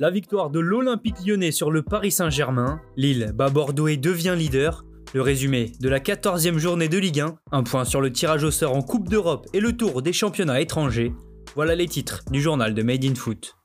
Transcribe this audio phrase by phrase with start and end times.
[0.00, 4.84] la victoire de l'Olympique lyonnais sur le Paris Saint-Germain, Lille bat Bordeaux et devient leader,
[5.12, 8.52] le résumé de la 14e journée de Ligue 1, un point sur le tirage au
[8.52, 11.12] sort en Coupe d'Europe et le tour des championnats étrangers,
[11.56, 13.56] voilà les titres du journal de Made in Foot.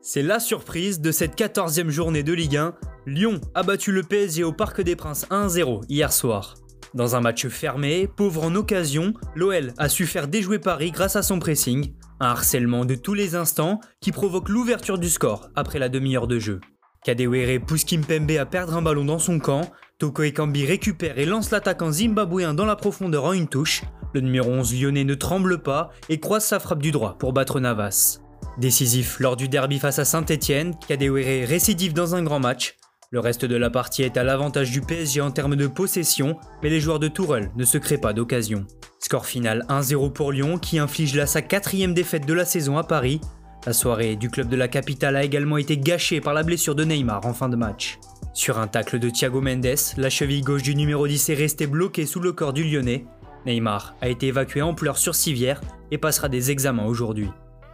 [0.00, 2.74] C'est la surprise de cette 14e journée de Ligue 1.
[3.06, 6.54] Lyon a battu le PSG au Parc des Princes 1-0 hier soir.
[6.92, 11.22] Dans un match fermé, pauvre en occasion, l'OL a su faire déjouer Paris grâce à
[11.22, 15.88] son pressing, un harcèlement de tous les instants qui provoque l'ouverture du score après la
[15.88, 16.60] demi-heure de jeu.
[17.04, 21.50] Kadewere pousse Kimpembe à perdre un ballon dans son camp, Toko Ekambi récupère et lance
[21.50, 23.82] l'attaquant zimbabwéen dans la profondeur en une touche,
[24.12, 27.60] le numéro 11 lyonnais ne tremble pas et croise sa frappe du droit pour battre
[27.60, 28.18] Navas.
[28.58, 32.76] Décisif lors du derby face à Saint-Etienne, Kadewere récidive dans un grand match.
[33.12, 36.70] Le reste de la partie est à l'avantage du PSG en termes de possession, mais
[36.70, 38.64] les joueurs de Tourelle ne se créent pas d'occasion.
[39.00, 42.84] Score final 1-0 pour Lyon qui inflige là sa quatrième défaite de la saison à
[42.84, 43.20] Paris.
[43.66, 46.84] La soirée du club de la capitale a également été gâchée par la blessure de
[46.84, 47.98] Neymar en fin de match.
[48.32, 52.06] Sur un tacle de Thiago Mendes, la cheville gauche du numéro 10 est restée bloquée
[52.06, 53.06] sous le corps du Lyonnais.
[53.44, 57.30] Neymar a été évacué en pleurs sur civière et passera des examens aujourd'hui.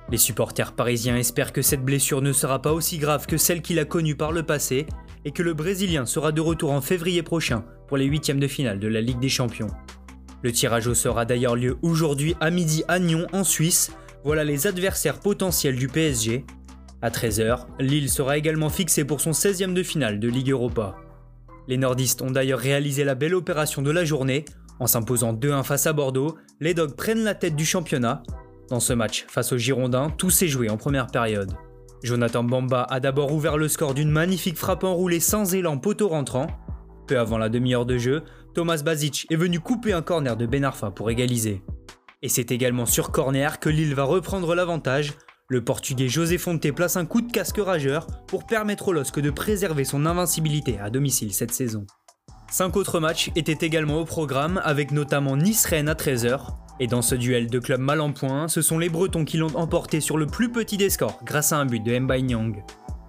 [0.08, 3.78] Les supporters parisiens espèrent que cette blessure ne sera pas aussi grave que celle qu'il
[3.80, 4.86] a connue par le passé
[5.26, 8.78] et que le Brésilien sera de retour en février prochain pour les huitièmes de finale
[8.78, 9.70] de la Ligue des Champions.
[10.42, 13.90] Le tirage au sort a d'ailleurs lieu aujourd'hui à midi à Nyon en Suisse.
[14.24, 16.46] Voilà les adversaires potentiels du PSG.
[17.02, 20.96] À 13h, Lille sera également fixé pour son 16e de finale de Ligue Europa.
[21.68, 24.44] Les nordistes ont d'ailleurs réalisé la belle opération de la journée.
[24.78, 28.22] En s'imposant 2-1 face à Bordeaux, les Dogs prennent la tête du championnat
[28.68, 31.52] dans ce match, face aux Girondins, tout s'est joué en première période.
[32.06, 36.46] Jonathan Bamba a d'abord ouvert le score d'une magnifique frappe enroulée sans élan poteau rentrant.
[37.08, 38.22] Peu avant la demi-heure de jeu,
[38.54, 41.62] Thomas Bazic est venu couper un corner de Ben Arfa pour égaliser.
[42.22, 45.14] Et c'est également sur corner que Lille va reprendre l'avantage.
[45.48, 49.30] Le portugais José Fonte place un coup de casque rageur pour permettre au LOSC de
[49.30, 51.86] préserver son invincibilité à domicile cette saison.
[52.48, 57.14] Cinq autres matchs étaient également au programme avec notamment Nice-Rennes à 13h, et dans ce
[57.14, 60.26] duel de clubs mal en point, ce sont les Bretons qui l'ont emporté sur le
[60.26, 62.62] plus petit des scores grâce à un but de Mbaye Nyang.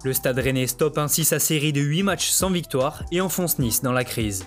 [0.04, 3.82] Le Stade Rennais stoppe ainsi sa série de 8 matchs sans victoire et enfonce Nice
[3.82, 4.46] dans la crise.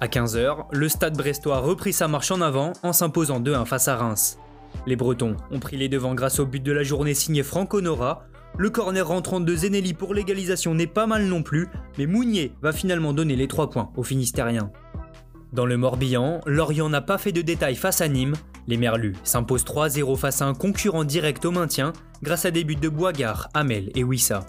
[0.00, 3.96] À 15h, le Stade Brestois reprit sa marche en avant en s'imposant 2-1 face à
[3.96, 4.38] Reims.
[4.86, 8.24] Les Bretons ont pris les devants grâce au but de la journée signé Franco Nora.
[8.58, 12.72] Le corner rentrant de Zenelli pour l'égalisation n'est pas mal non plus, mais Mounier va
[12.72, 14.72] finalement donner les 3 points aux Finistériens.
[15.52, 18.36] Dans le Morbihan, Lorient n'a pas fait de détails face à Nîmes.
[18.68, 21.92] Les Merlus s'imposent 3-0 face à un concurrent direct au maintien
[22.22, 24.46] grâce à des buts de Boigard, Hamel et Wissa.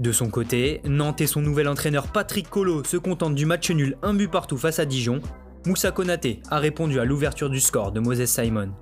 [0.00, 3.96] De son côté, Nantes et son nouvel entraîneur Patrick Collot se contentent du match nul
[4.02, 5.20] un but partout face à Dijon.
[5.64, 8.72] Moussa Konaté a répondu à l'ouverture du score de Moses Simon.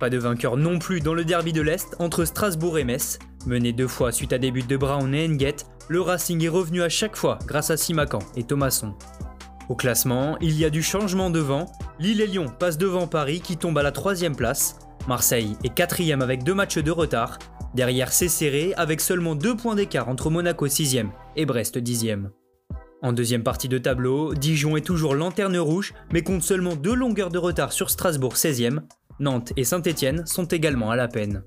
[0.00, 3.20] Pas de vainqueur non plus dans le derby de l'Est entre Strasbourg et Metz.
[3.46, 6.82] Mené deux fois suite à des buts de Brown et Nguet, le Racing est revenu
[6.82, 8.94] à chaque fois grâce à Simacan et Thomasson.
[9.68, 11.66] Au classement, il y a du changement devant.
[11.98, 14.78] Lille et Lyon passent devant Paris qui tombe à la troisième place.
[15.06, 17.38] Marseille est quatrième avec deux matchs de retard.
[17.74, 22.30] Derrière, c'est serré avec seulement deux points d'écart entre Monaco 6ème et Brest 10ème.
[23.02, 27.30] En deuxième partie de tableau, Dijon est toujours lanterne rouge, mais compte seulement deux longueurs
[27.30, 28.80] de retard sur Strasbourg 16ème.
[29.20, 31.42] Nantes et Saint-Etienne sont également à la peine.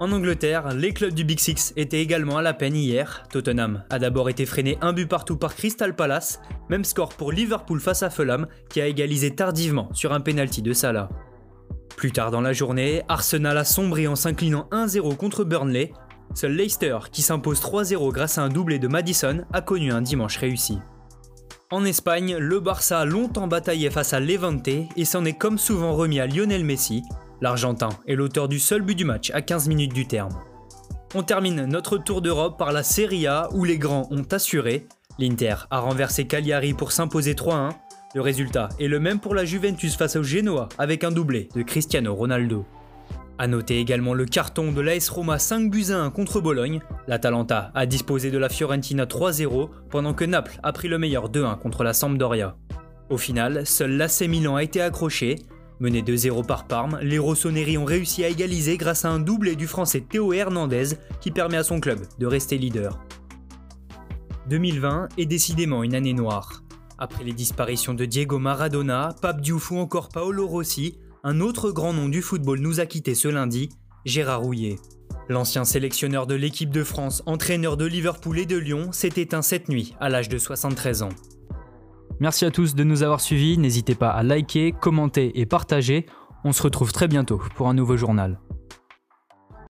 [0.00, 3.24] En Angleterre, les clubs du Big Six étaient également à la peine hier.
[3.32, 7.80] Tottenham a d'abord été freiné un but partout par Crystal Palace, même score pour Liverpool
[7.80, 11.08] face à Fulham qui a égalisé tardivement sur un penalty de Salah.
[11.96, 15.92] Plus tard dans la journée, Arsenal a sombré en s'inclinant 1-0 contre Burnley.
[16.32, 20.36] Seul Leicester, qui s'impose 3-0 grâce à un doublé de Madison, a connu un dimanche
[20.36, 20.78] réussi.
[21.72, 25.96] En Espagne, le Barça a longtemps bataillé face à Levante et s'en est comme souvent
[25.96, 27.02] remis à Lionel Messi,
[27.40, 30.32] L'Argentin est l'auteur du seul but du match à 15 minutes du terme.
[31.14, 34.86] On termine notre tour d'Europe par la Serie A où les grands ont assuré.
[35.18, 37.70] L'Inter a renversé Cagliari pour s'imposer 3-1.
[38.14, 41.62] Le résultat est le même pour la Juventus face au Genoa avec un doublé de
[41.62, 42.66] Cristiano Ronaldo.
[43.38, 46.80] A noter également le carton de l'AS Roma 5 buts à 1 contre Bologne.
[47.06, 51.58] L'Atalanta a disposé de la Fiorentina 3-0 pendant que Naples a pris le meilleur 2-1
[51.58, 52.56] contre la Sampdoria.
[53.10, 55.36] Au final, seul l'AC Milan a été accroché,
[55.80, 59.68] Menés 2-0 par Parme, les Rossoneri ont réussi à égaliser grâce à un doublé du
[59.68, 62.98] français Théo Hernandez qui permet à son club de rester leader.
[64.48, 66.64] 2020 est décidément une année noire.
[66.98, 71.92] Après les disparitions de Diego Maradona, Pape Diouf ou encore Paolo Rossi, un autre grand
[71.92, 73.68] nom du football nous a quittés ce lundi,
[74.04, 74.76] Gérard Rouillet.
[75.28, 79.68] L'ancien sélectionneur de l'équipe de France, entraîneur de Liverpool et de Lyon, s'est éteint cette
[79.68, 81.10] nuit à l'âge de 73 ans.
[82.20, 86.06] Merci à tous de nous avoir suivis, n'hésitez pas à liker, commenter et partager.
[86.44, 88.38] On se retrouve très bientôt pour un nouveau journal.